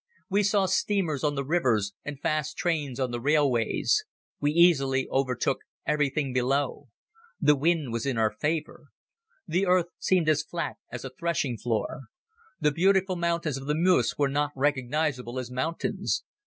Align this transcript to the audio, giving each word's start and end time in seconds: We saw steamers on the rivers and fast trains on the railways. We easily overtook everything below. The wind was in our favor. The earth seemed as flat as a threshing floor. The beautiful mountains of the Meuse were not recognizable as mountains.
We 0.31 0.41
saw 0.41 0.65
steamers 0.65 1.23
on 1.23 1.35
the 1.35 1.45
rivers 1.45 1.93
and 2.03 2.19
fast 2.19 2.57
trains 2.57 2.99
on 2.99 3.11
the 3.11 3.21
railways. 3.21 4.03
We 4.39 4.51
easily 4.51 5.07
overtook 5.11 5.59
everything 5.85 6.33
below. 6.33 6.87
The 7.39 7.55
wind 7.55 7.93
was 7.93 8.07
in 8.07 8.17
our 8.17 8.31
favor. 8.31 8.87
The 9.47 9.67
earth 9.67 9.89
seemed 9.99 10.27
as 10.27 10.41
flat 10.41 10.77
as 10.91 11.05
a 11.05 11.11
threshing 11.11 11.55
floor. 11.59 12.05
The 12.59 12.71
beautiful 12.71 13.15
mountains 13.15 13.57
of 13.57 13.67
the 13.67 13.75
Meuse 13.77 14.15
were 14.17 14.27
not 14.27 14.53
recognizable 14.55 15.37
as 15.37 15.51
mountains. 15.51 16.23